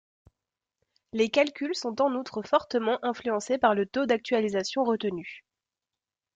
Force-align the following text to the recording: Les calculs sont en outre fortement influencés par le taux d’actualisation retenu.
Les 1.13 1.29
calculs 1.29 1.75
sont 1.75 2.01
en 2.01 2.15
outre 2.15 2.41
fortement 2.41 2.97
influencés 3.05 3.59
par 3.59 3.75
le 3.75 3.85
taux 3.85 4.07
d’actualisation 4.07 4.83
retenu. 4.83 5.45